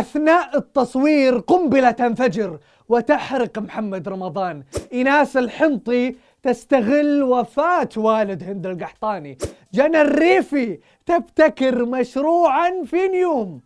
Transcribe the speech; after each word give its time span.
أثناء 0.00 0.58
التصوير 0.58 1.38
قنبلة 1.38 1.90
تنفجر 1.90 2.58
وتحرق 2.88 3.58
محمد 3.58 4.08
رمضان. 4.08 4.62
إناس 4.92 5.36
الحنطي 5.36 6.16
تستغل 6.42 7.22
وفاة 7.22 7.88
والد 7.96 8.42
هند 8.42 8.66
القحطاني. 8.66 9.38
جنى 9.74 10.00
الريفي 10.02 10.78
تبتكر 11.06 11.84
مشروعا 11.84 12.82
في 12.86 13.08
نيوم. 13.08 13.60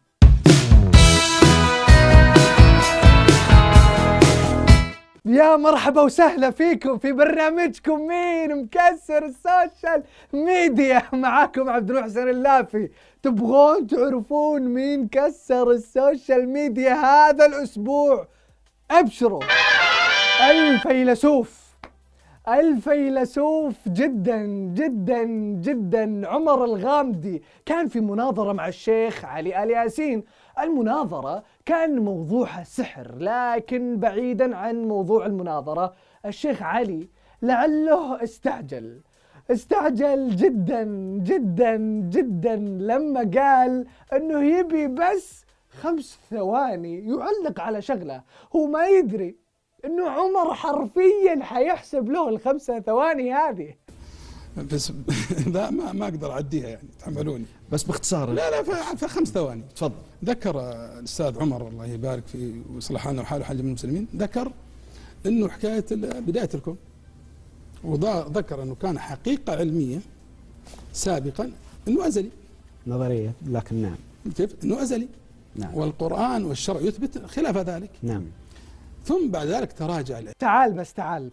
يا 5.35 5.57
مرحبا 5.57 6.03
وسهلا 6.03 6.51
فيكم 6.51 6.99
في 6.99 7.13
برنامجكم 7.13 8.07
مين 8.07 8.57
مكسر 8.57 9.25
السوشيال 9.25 10.03
ميديا. 10.33 11.03
معاكم 11.13 11.69
عبد 11.69 11.91
المحسن 11.91 12.29
اللافي. 12.29 12.91
تبغون 13.23 13.87
تعرفون 13.87 14.63
مين 14.63 15.09
كسر 15.09 15.71
السوشيال 15.71 16.49
ميديا 16.49 16.93
هذا 16.95 17.47
الأسبوع؟ 17.47 18.29
أبشروا. 18.91 19.41
الفيلسوف 20.51 21.65
الفيلسوف 22.49 23.75
جدا 23.87 24.47
جدا 24.75 25.25
جدا. 25.67 26.29
عمر 26.29 26.65
الغامدي 26.65 27.43
كان 27.67 27.89
في 27.89 28.01
مناظرة 28.01 28.53
مع 28.53 28.69
الشيخ 28.69 29.25
علي 29.25 29.63
آل 29.63 29.71
ياسين. 29.71 30.25
المناظرة 30.59 31.43
كان 31.65 31.99
موضوعها 31.99 32.65
سحر 32.65 33.15
لكن 33.19 33.97
بعيدا 33.99 34.57
عن 34.57 34.85
موضوع 34.85 35.27
المناظرة 35.27 35.95
الشيخ 36.27 36.63
علي 36.63 37.09
لعله 37.43 38.23
استعجل. 38.23 39.01
استعجل 39.51 40.37
جدا 40.37 40.85
جدا 41.23 41.77
جدا 42.11 42.57
لما 42.57 43.21
قال 43.21 43.87
إنه 44.13 44.59
يبي 44.59 44.87
بس 44.87 45.45
خمس 45.69 46.19
ثواني 46.31 47.09
يعلق 47.09 47.61
على 47.61 47.83
شغلة. 47.83 48.23
هو 48.57 48.67
ما 48.67 48.87
يدري 48.87 49.37
إنه 49.85 50.11
عمر 50.11 50.55
حرفيا 50.55 51.41
حيحسب 51.43 52.09
له 52.09 52.29
الخمسة 52.29 52.81
ثواني 52.81 53.33
هذه. 53.33 53.75
بس 54.57 54.93
لا 55.55 55.71
ما 55.71 55.93
ما 55.93 56.05
أقدر 56.05 56.33
أعديها 56.33 56.69
يعني 56.69 56.89
تحملوني 56.99 57.45
بس 57.73 57.83
باختصار. 57.83 58.33
لا 58.33 58.51
لا 58.51 58.63
في 58.95 59.09
خمس 59.09 59.29
ثواني. 59.29 59.63
تفضل. 59.77 59.95
ذكر 60.25 60.61
الأستاذ 60.99 61.39
عمر 61.41 61.69
الله 61.69 61.87
يبارك 61.87 62.27
في 62.27 62.63
ويصلح 62.75 63.09
لنا 63.09 63.23
وحاله 63.23 63.45
حال 63.45 63.61
المسلمين. 63.61 64.09
ذكر 64.17 64.53
إنه 65.27 65.49
حكاية 65.49 65.85
بداية 66.21 66.49
الكون. 66.55 66.77
وذكر 67.85 68.63
إنه 68.63 68.75
كان 68.75 68.99
حقيقة 68.99 69.57
علمية 69.57 69.99
سابقا 70.93 71.53
إنه 71.89 72.07
أزلي. 72.07 72.31
نظرية 72.87 73.33
لكن 73.47 73.83
نعم. 73.83 73.97
كيف؟ 74.37 74.55
إنه 74.65 74.83
أزلي. 74.83 75.09
نعم. 75.57 75.75
والقرآن 75.75 76.45
والشرع 76.45 76.81
يثبت 76.81 77.27
خلاف 77.27 77.57
ذلك. 77.57 77.91
نعم. 78.03 78.25
ثم 79.05 79.29
بعد 79.31 79.47
ذلك 79.47 79.73
تراجع 79.73 80.19
العلم 80.19 80.35
تعال 80.39 80.73
بس 80.73 80.93
تعال. 80.93 81.31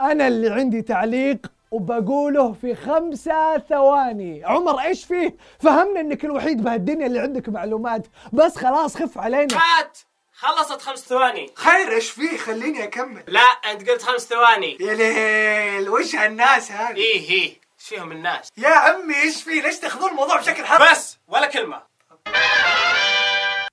أنا 0.00 0.28
اللي 0.28 0.50
عندي 0.50 0.82
تعليق 0.82 1.52
وبقوله 1.72 2.52
في 2.52 2.74
خمسة 2.74 3.58
ثواني. 3.58 4.44
عمر 4.44 4.80
إيش 4.80 5.04
فيه؟ 5.04 5.36
فهمنا 5.60 6.00
إنك 6.00 6.24
الوحيد 6.24 6.62
بهالدنيا 6.62 7.06
اللي 7.06 7.20
عندك 7.20 7.48
معلومات. 7.48 8.06
بس 8.32 8.58
خلاص 8.58 8.96
خف 8.96 9.18
علينا. 9.18 9.46
كات 9.46 9.98
خلصت 10.32 10.82
خمس 10.82 10.98
ثواني. 10.98 11.50
خير 11.54 11.92
إيش 11.92 12.10
فيه؟ 12.10 12.36
خليني 12.36 12.84
أكمل. 12.84 13.22
لا 13.28 13.40
أنت 13.40 13.90
قلت 13.90 14.02
خمس 14.02 14.20
ثواني. 14.20 14.76
يا 14.80 14.94
ليل 14.94 15.88
وش 15.88 16.14
هالناس 16.14 16.72
هذه 16.72 16.96
إيه 16.96 17.30
إيه 17.30 17.42
إيش 17.42 17.58
فيهم 17.78 18.12
الناس؟ 18.12 18.48
يا 18.58 18.68
عمي 18.68 19.14
إيش 19.14 19.42
فيه؟ 19.42 19.62
ليش 19.62 19.78
تأخذون 19.78 20.10
الموضوع 20.10 20.36
بشكل 20.36 20.64
حرفي 20.64 20.92
بس 20.92 21.18
ولا 21.28 21.46
كلمة. 21.46 21.82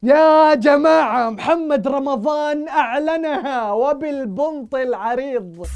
يا 0.03 0.53
جماعة 0.53 1.29
محمد 1.29 1.87
رمضان 1.87 2.67
أعلنها 2.67 3.71
وبالبنط 3.71 4.75
العريض. 4.75 5.67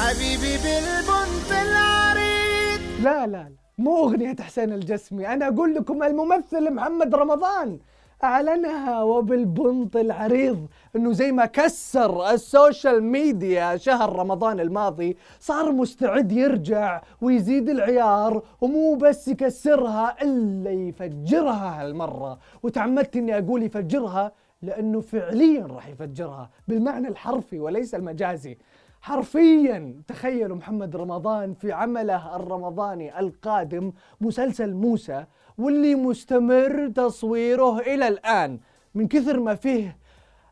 حبيبي 0.00 0.56
بالبنت 0.64 1.50
العريض 1.50 2.80
لا 3.02 3.26
لا 3.26 3.32
لا. 3.32 3.52
مو 3.78 4.04
أغنية 4.04 4.36
حسين 4.40 4.72
الجسمي. 4.72 5.26
أنا 5.28 5.48
أقول 5.48 5.74
لكم 5.74 6.02
الممثل 6.02 6.74
محمد 6.74 7.14
رمضان. 7.14 7.78
أعلنها 8.24 9.02
وبالبنط 9.02 9.96
العريض 9.96 10.66
أنه 10.96 11.12
زي 11.12 11.32
ما 11.32 11.46
كسر 11.46 12.30
السوشيال 12.30 13.02
ميديا 13.02 13.76
شهر 13.76 14.16
رمضان 14.16 14.60
الماضي 14.60 15.16
صار 15.40 15.72
مستعد 15.72 16.32
يرجع 16.32 17.02
ويزيد 17.20 17.68
العيار 17.68 18.42
ومو 18.60 18.94
بس 18.94 19.28
يكسرها 19.28 20.22
إلا 20.22 20.70
يفجرها 20.70 21.82
هالمرة. 21.82 22.38
وتعمدت 22.62 23.16
أني 23.16 23.38
أقول 23.38 23.62
يفجرها 23.62 24.32
لأنه 24.62 25.00
فعليا 25.00 25.66
راح 25.66 25.88
يفجرها 25.88 26.50
بالمعنى 26.68 27.08
الحرفي 27.08 27.60
وليس 27.60 27.94
المجازي. 27.94 28.58
حرفيا 29.00 30.02
تخيلوا 30.06 30.56
محمد 30.56 30.96
رمضان 30.96 31.54
في 31.54 31.72
عمله 31.72 32.36
الرمضاني 32.36 33.18
القادم 33.20 33.92
مسلسل 34.20 34.74
موسى 34.74 35.24
واللي 35.58 35.94
مستمر 35.94 36.88
تصويره 36.88 37.78
إلى 37.78 38.08
الآن 38.08 38.58
من 38.94 39.08
كثر 39.08 39.40
ما 39.40 39.54
فيه 39.54 39.96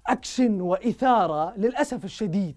أكشن 0.07 0.61
وإثارة 0.61 1.55
للأسف 1.57 2.05
الشديد 2.05 2.57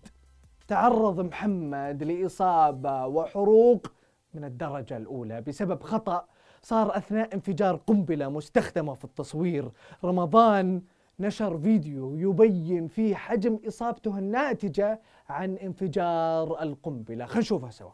تعرض 0.68 1.20
محمد 1.20 2.04
لإصابة 2.04 3.06
وحروق 3.06 3.92
من 4.34 4.44
الدرجة 4.44 4.98
الأولى. 4.98 5.42
بسبب 5.42 5.84
خطأ 5.84 6.26
صار 6.62 6.98
أثناء 6.98 7.34
انفجار 7.34 7.76
قنبلة 7.88 8.30
مستخدمة 8.30 8.94
في 8.94 9.06
التصوير. 9.06 9.72
رمضان 10.04 10.82
نشر 11.20 11.58
فيديو 11.58 12.16
يبين 12.16 12.88
فيه 12.88 13.16
حجم 13.16 13.60
إصابته 13.68 14.18
الناتجة 14.18 15.02
عن 15.30 15.56
انفجار 15.56 16.62
القنبلة. 16.62 17.26
خلينا 17.26 17.40
نشوفها 17.40 17.70
سوا. 17.70 17.92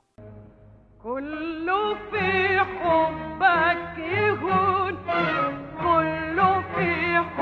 كله 1.04 1.94
في 2.12 2.60
حبك 2.60 3.98
يهون 3.98 4.96
كله 5.82 6.62
في 6.62 7.16
حبك 7.16 7.35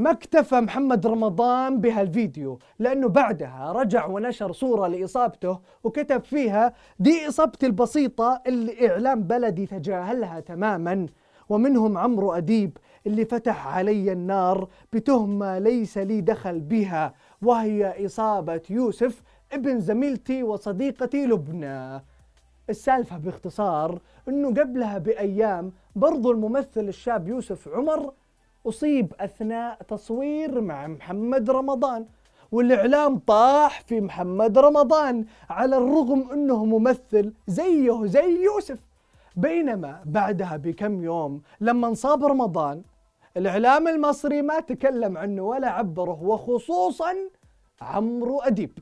ما 0.00 0.10
اكتفى 0.10 0.60
محمد 0.60 1.06
رمضان 1.06 1.80
بهالفيديو 1.80 2.58
لأنه 2.78 3.08
بعدها 3.08 3.72
رجع 3.72 4.06
ونشر 4.06 4.52
صورة 4.52 4.86
لإصابته 4.88 5.58
وكتب 5.84 6.24
فيها 6.24 6.72
دي 6.98 7.28
إصابتي 7.28 7.66
البسيطة 7.66 8.42
اللي 8.46 8.88
إعلام 8.90 9.22
بلدي 9.22 9.66
تجاهلها 9.66 10.40
تماما 10.40 11.06
ومنهم 11.48 11.98
عمرو 11.98 12.32
أديب 12.32 12.78
اللي 13.06 13.24
فتح 13.24 13.66
علي 13.66 14.12
النار 14.12 14.68
بتهمة 14.92 15.58
ليس 15.58 15.98
لي 15.98 16.20
دخل 16.20 16.60
بها 16.60 17.14
وهي 17.42 18.06
إصابة 18.06 18.62
يوسف 18.70 19.22
ابن 19.52 19.80
زميلتي 19.80 20.42
وصديقتي 20.42 21.26
لبنى. 21.26 22.02
السالفة 22.70 23.18
باختصار 23.18 23.98
إنه 24.28 24.48
قبلها 24.48 24.98
بأيام 24.98 25.72
برضو 25.96 26.30
الممثل 26.30 26.88
الشاب 26.88 27.28
يوسف 27.28 27.68
عمر 27.68 28.12
أصيب 28.66 29.14
أثناء 29.20 29.82
تصوير 29.82 30.60
مع 30.60 30.86
محمد 30.86 31.50
رمضان 31.50 32.06
والإعلام 32.52 33.18
طاح 33.18 33.80
في 33.80 34.00
محمد 34.00 34.58
رمضان 34.58 35.24
على 35.50 35.76
الرغم 35.76 36.30
إنه 36.32 36.64
ممثل 36.64 37.32
زيه 37.46 38.06
زي 38.06 38.44
يوسف. 38.44 38.78
بينما 39.36 40.02
بعدها 40.04 40.56
بكم 40.56 41.04
يوم 41.04 41.42
لما 41.60 41.88
انصاب 41.88 42.24
رمضان 42.24 42.82
الإعلام 43.36 43.88
المصري 43.88 44.42
ما 44.42 44.60
تكلم 44.60 45.18
عنه 45.18 45.42
ولا 45.42 45.70
عبره 45.70 46.22
وخصوصا 46.22 47.14
عمرو 47.80 48.40
أديب. 48.40 48.78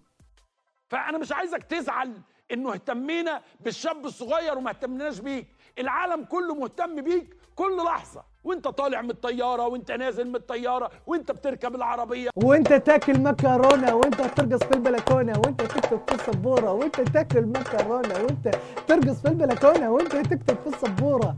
فأنا 0.88 1.18
مش 1.18 1.32
عايزك 1.32 1.62
تزعل 1.62 2.12
إنه 2.52 2.72
اهتمينا 2.72 3.40
بالشاب 3.60 4.04
الصغير 4.04 4.58
وما 4.58 4.70
اهتمناش 4.70 5.20
بيك. 5.20 5.46
العالم 5.78 6.24
كله 6.24 6.54
مهتم 6.54 7.00
بيك 7.00 7.36
كل 7.54 7.76
لحظة. 7.76 8.22
وانت 8.48 8.68
طالع 8.68 9.02
من 9.02 9.10
الطيارة 9.10 9.66
وانت 9.66 9.90
نازل 9.92 10.28
من 10.28 10.36
الطيارة 10.36 10.90
وانت 11.06 11.32
بتركب 11.32 11.74
العربية. 11.74 12.30
وانت 12.36 12.72
تاكل 12.72 13.20
مكرونة 13.20 13.94
وانت 13.94 14.20
ترقص 14.20 14.64
في 14.64 14.74
البلكونة 14.74 15.38
وانت 15.38 15.62
تكتب 15.62 16.00
في 16.08 16.14
السبورة 16.14 16.72
وانت 16.72 17.00
تاكل 17.00 17.46
مكرونة 17.46 18.14
وانت 18.14 18.50
ترقص 18.86 19.20
في 19.22 19.28
البلكونة 19.28 19.90
وانت 19.90 20.16
تكتب 20.16 20.56
في 20.56 20.66
السبورة. 20.66 21.36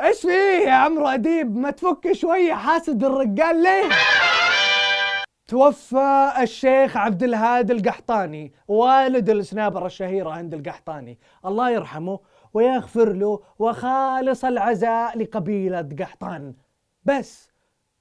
إيش 0.00 0.20
فيه 0.20 0.68
يا 0.68 0.72
عمرو 0.72 1.06
أديب؟ 1.06 1.56
ما 1.56 1.70
تفك 1.70 2.12
شوية 2.12 2.54
حاسد 2.54 3.04
الرجال 3.04 3.62
ليه؟ 3.62 3.88
توفى 5.48 6.32
الشيخ 6.40 6.96
عبد 6.96 7.22
الهادي 7.22 7.72
القحطاني 7.72 8.52
والد 8.68 9.30
السنابر 9.30 9.86
الشهيرة 9.86 10.30
هند 10.30 10.54
القحطاني. 10.54 11.18
الله 11.46 11.70
يرحمه 11.70 12.18
ويغفر 12.56 13.12
له 13.12 13.40
وخالص 13.58 14.44
العزاء 14.44 15.18
لقبيلة 15.18 15.88
قحطان. 16.00 16.54
بس 17.04 17.50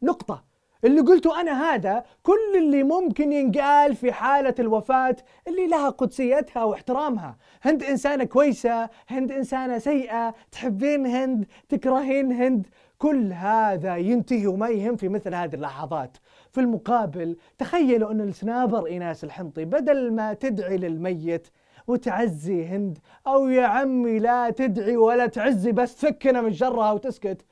نقطة 0.04 0.44
اللي 0.86 1.02
قلته 1.02 1.42
أنا 1.42 1.52
هذا 1.74 2.04
كل 2.24 2.58
اللي 2.58 2.84
ممكن 2.84 3.32
ينقال 3.32 3.96
في 3.96 4.12
حالة 4.12 4.56
الوفاة 4.60 5.16
اللي 5.48 5.68
لها 5.68 5.90
قدسيتها 5.90 6.64
واحترامها. 6.64 7.38
هند 7.62 7.84
إنسانة 7.84 8.24
كويسة 8.24 8.90
هند 9.08 9.32
إنسانة 9.32 9.78
سيئة 9.78 10.36
تحبين 10.52 11.06
هند 11.06 11.46
تكرهين 11.70 12.32
هند 12.32 12.68
كل 12.98 13.34
هذا 13.34 13.96
ينتهي 13.96 14.48
وما 14.48 14.70
يهم 14.70 14.96
في 14.96 15.10
مثل 15.10 15.36
هذه 15.36 15.56
اللحظات. 15.56 16.18
في 16.52 16.62
المقابل 16.62 17.38
تخيلوا 17.58 18.12
أن 18.12 18.22
السنابر 18.22 18.86
إيناس 18.86 19.24
الحنطي 19.24 19.66
بدل 19.66 20.14
ما 20.14 20.34
تدعي 20.34 20.78
للميت 20.78 21.48
وتعزي 21.88 22.66
هند. 22.66 23.00
أو 23.28 23.48
يا 23.48 23.66
عمي 23.66 24.20
لا 24.20 24.50
تدعي 24.50 24.98
ولا 24.98 25.28
تعزي 25.28 25.72
بس 25.72 25.96
تفكنا 25.96 26.42
من 26.42 26.54
شرها 26.54 26.92
وتسكت. 26.92 27.46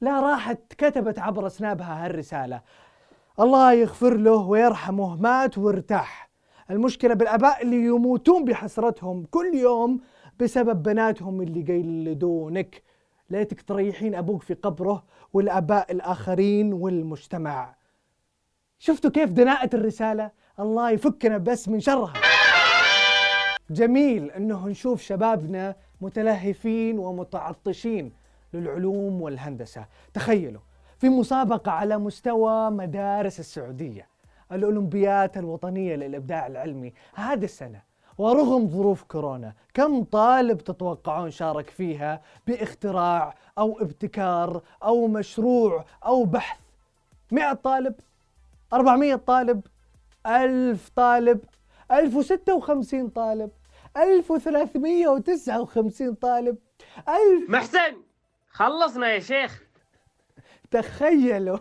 لا 0.00 0.20
راحت 0.20 0.58
كتبت 0.78 1.18
عبر 1.18 1.48
سنابها 1.48 2.04
هالرسالة. 2.04 2.60
الله 3.40 3.72
يغفر 3.72 4.16
له 4.16 4.36
ويرحمه 4.36 5.16
مات 5.16 5.58
وارتاح. 5.58 6.30
المشكلة 6.70 7.14
بالآباء 7.14 7.62
اللي 7.62 7.84
يموتون 7.84 8.44
بحسرتهم 8.44 9.24
كل 9.30 9.54
يوم 9.54 10.00
بسبب 10.40 10.82
بناتهم 10.82 11.42
اللي 11.42 11.60
يقلدونك 11.60 12.82
ليتك 13.30 13.62
تريحين 13.62 14.14
أبوك 14.14 14.42
في 14.42 14.54
قبره 14.54 15.04
والآباء 15.32 15.92
الآخرين 15.92 16.72
والمجتمع. 16.72 17.74
شفتوا 18.78 19.10
كيف 19.10 19.30
دناءة 19.30 19.76
الرسالة؟ 19.76 20.30
الله 20.60 20.90
يفكنا 20.90 21.38
بس 21.38 21.68
من 21.68 21.80
شرها. 21.80 22.21
جميل 23.72 24.30
إنه 24.30 24.68
نشوف 24.68 25.02
شبابنا 25.02 25.74
متلهفين 26.00 26.98
ومتعطشين 26.98 28.12
للعلوم 28.54 29.22
والهندسة. 29.22 29.84
تخيلوا 30.14 30.60
في 30.98 31.08
مسابقة 31.08 31.72
على 31.72 31.98
مستوى 31.98 32.70
مدارس 32.70 33.40
السعودية 33.40 34.08
الأولمبيات 34.52 35.36
الوطنية 35.36 35.96
للإبداع 35.96 36.46
العلمي 36.46 36.92
هذه 37.14 37.44
السنة. 37.44 37.82
ورغم 38.18 38.68
ظروف 38.68 39.02
كورونا 39.02 39.52
كم 39.74 40.04
طالب 40.04 40.58
تتوقعون 40.58 41.30
شارك 41.30 41.70
فيها 41.70 42.20
باختراع 42.46 43.34
أو 43.58 43.80
ابتكار 43.80 44.62
أو 44.82 45.06
مشروع 45.06 45.84
أو 46.04 46.24
بحث؟ 46.24 46.58
100 47.30 47.52
طالب؟ 47.52 47.94
400 48.72 49.14
طالب؟ 49.14 49.60
1000 50.26 50.88
طالب؟ 50.96 51.40
1056 51.92 53.08
طالب؟ 53.08 53.50
1359 53.96 56.14
طالب. 56.14 56.58
1000 57.08 57.50
محسن 57.50 57.96
خلصنا 58.50 59.14
يا 59.14 59.18
شيخ. 59.18 59.62
تخيلوا 60.70 61.58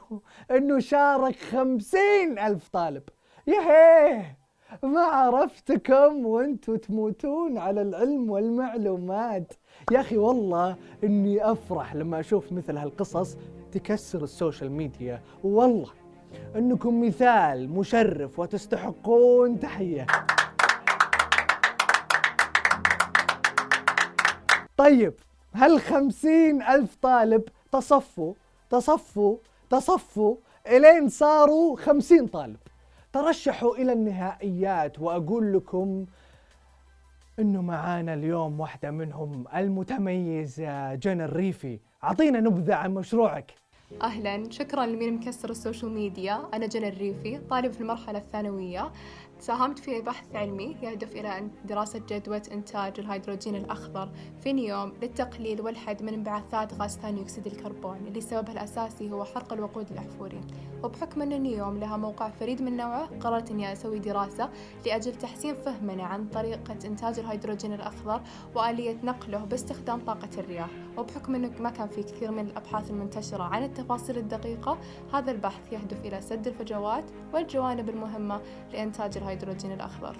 إنه 0.51 0.79
شارك 0.79 1.35
خمسين 1.35 2.39
ألف 2.39 2.69
طالب. 2.69 3.03
يهيه 3.47 4.37
ما 4.83 5.01
عرفتكم 5.01 6.25
وأنتم 6.25 6.75
تموتون 6.75 7.57
على 7.57 7.81
العلم 7.81 8.29
والمعلومات. 8.29 9.53
يا 9.91 9.99
أخي 9.99 10.17
والله 10.17 10.75
إني 11.03 11.51
أفرح 11.51 11.95
لما 11.95 12.19
أشوف 12.19 12.51
مثل 12.51 12.77
هالقصص 12.77 13.37
تكسر 13.71 14.23
السوشيال 14.23 14.71
ميديا. 14.71 15.21
والله 15.43 15.89
إنكم 16.55 17.07
مثال 17.07 17.69
مشرف 17.69 18.39
وتستحقون 18.39 19.59
تحية. 19.59 20.05
طيب 24.77 25.13
هل 25.53 25.79
خمسين 25.81 26.61
ألف 26.61 26.95
طالب 27.01 27.43
تصفوا 27.71 28.33
تصفوا 28.69 29.37
تصفوا 29.69 30.35
إلين 30.67 31.09
صاروا 31.09 31.77
خمسين 31.77 32.27
طالب؟ 32.27 32.57
ترشحوا 33.13 33.75
إلى 33.75 33.93
النهائيات 33.93 34.99
وأقول 34.99 35.53
لكم 35.53 36.05
إنه 37.39 37.61
معانا 37.61 38.13
اليوم 38.13 38.59
واحدة 38.59 38.91
منهم 38.91 39.45
المتميزة 39.55 40.95
جنى 40.95 41.25
الريفي. 41.25 41.79
أعطينا 42.03 42.39
نبذة 42.39 42.75
عن 42.75 42.93
مشروعك. 42.93 43.53
أهلا. 44.01 44.49
شكرا 44.49 44.85
لمين 44.85 45.13
مكسر 45.13 45.49
السوشيال 45.49 45.91
ميديا. 45.91 46.41
أنا 46.53 46.67
جنى 46.67 46.87
الريفي 46.87 47.37
طالب 47.49 47.71
في 47.71 47.81
المرحلة 47.81 48.19
الثانوية. 48.19 48.91
ساهمت 49.41 49.79
في 49.79 50.01
بحث 50.01 50.35
علمي 50.35 50.77
يهدف 50.81 51.11
إلى 51.11 51.49
دراسة 51.65 52.01
جدوى 52.09 52.41
إنتاج 52.51 52.99
الهيدروجين 52.99 53.55
الأخضر 53.55 54.09
في 54.43 54.53
نيوم 54.53 54.93
للتقليل 55.01 55.61
والحد 55.61 56.03
من 56.03 56.13
انبعاثات 56.13 56.73
غاز 56.73 56.97
ثاني 56.97 57.21
أكسيد 57.21 57.47
الكربون 57.47 57.97
اللي 58.07 58.21
سببها 58.21 58.53
الأساسي 58.53 59.11
هو 59.11 59.23
حرق 59.23 59.53
الوقود 59.53 59.91
الأحفوري. 59.91 60.41
وبحكم 60.83 61.21
أن 61.21 61.41
نيوم 61.41 61.77
لها 61.77 61.97
موقع 61.97 62.29
فريد 62.29 62.61
من 62.61 62.77
نوعه 62.77 63.09
قررت 63.19 63.51
أني 63.51 63.73
أسوي 63.73 63.99
دراسة 63.99 64.49
لأجل 64.85 65.15
تحسين 65.15 65.55
فهمنا 65.55 66.03
عن 66.03 66.27
طريقة 66.27 66.77
إنتاج 66.85 67.19
الهيدروجين 67.19 67.73
الأخضر 67.73 68.21
وآلية 68.55 68.97
نقله 69.03 69.37
باستخدام 69.37 69.99
طاقة 69.99 70.29
الرياح. 70.37 70.69
وبحكم 70.97 71.35
أنه 71.35 71.51
ما 71.59 71.69
كان 71.69 71.87
في 71.87 72.03
كثير 72.03 72.31
من 72.31 72.45
الأبحاث 72.45 72.91
المنتشرة 72.91 73.43
عن 73.43 73.63
التفاصيل 73.63 74.17
الدقيقة 74.17 74.77
هذا 75.13 75.31
البحث 75.31 75.73
يهدف 75.73 76.05
إلى 76.05 76.21
سد 76.21 76.47
الفجوات 76.47 77.03
والجوانب 77.33 77.89
المهمة 77.89 78.41
لإنتاج 78.73 79.17
الهيدروجين 79.17 79.30
الأخضر. 79.73 80.17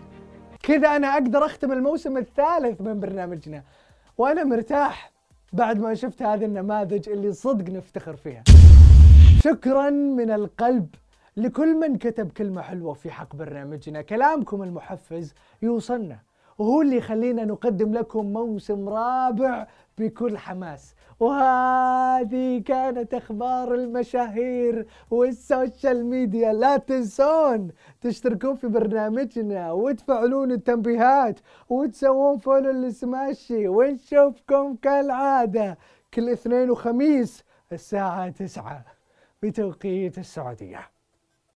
كذا 0.64 0.96
أنا 0.96 1.14
أقدر 1.14 1.46
أختم 1.46 1.72
الموسم 1.72 2.18
الثالث 2.18 2.82
من 2.82 3.00
برنامجنا 3.00 3.64
وأنا 4.18 4.44
مرتاح 4.44 5.12
بعد 5.54 5.80
ما 5.80 5.94
شفت 5.94 6.22
هذه 6.22 6.46
النماذج 6.46 7.10
اللي 7.10 7.34
صدق 7.34 7.74
نفتخر 7.74 8.16
فيها. 8.16 8.44
شكرا 9.44 9.90
من 9.90 10.32
القلب 10.32 10.96
لكل 11.38 11.76
من 11.76 11.98
كتب 11.98 12.32
كلمة 12.32 12.62
حلوة 12.62 12.94
في 12.94 13.12
حق 13.12 13.36
برنامجنا. 13.36 14.02
كلامكم 14.02 14.64
المحفز 14.64 15.34
يوصلنا 15.62 16.20
وهو 16.58 16.82
اللي 16.82 16.98
يخلينا 16.98 17.46
نقدم 17.46 17.94
لكم 17.94 18.26
موسم 18.26 18.90
رابع 18.90 19.68
بكل 19.98 20.38
حماس. 20.38 20.96
وهذه 21.22 22.62
كانت 22.62 23.14
أخبار 23.14 23.76
المشاهير 23.76 24.88
والسوشيال 25.12 26.06
ميديا. 26.06 26.54
لا 26.54 26.78
تنسون 26.78 27.72
تشتركون 28.02 28.56
في 28.56 28.68
برنامجنا 28.68 29.72
وتفعلون 29.72 30.52
التنبيهات 30.52 31.40
وتسوون 31.70 32.38
follow 32.38 32.72
لسماشي 32.72 33.68
ونشوفكم 33.68 34.76
كالعادة 34.76 35.78
كل 36.14 36.30
اثنين 36.30 36.70
وخميس 36.72 37.44
الساعة 37.72 38.30
تسعة 38.30 38.86
بتوقيت 39.44 40.18
السعودية. 40.18 41.01